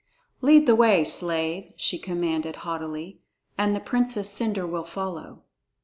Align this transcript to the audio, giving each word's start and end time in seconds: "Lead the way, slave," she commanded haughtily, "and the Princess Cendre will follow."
"Lead 0.41 0.65
the 0.65 0.73
way, 0.75 1.03
slave," 1.03 1.73
she 1.77 1.99
commanded 1.99 2.55
haughtily, 2.65 3.19
"and 3.55 3.75
the 3.75 3.79
Princess 3.79 4.31
Cendre 4.31 4.65
will 4.65 4.83
follow." 4.83 5.43